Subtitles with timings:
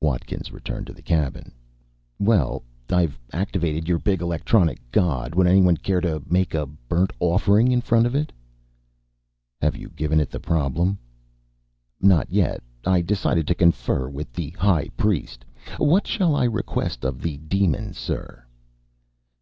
[0.00, 1.52] Watkins returned to the cabin.
[2.18, 5.34] "Well, I've activated your big electronic god.
[5.34, 8.32] Would anyone care to make a burned offering in front of it?"
[9.60, 10.96] "Have you given it the problem?"
[12.00, 12.62] "Not yet.
[12.86, 15.44] I decided to confer with the high priest.
[15.76, 18.46] What shall I request of the demon, sir?"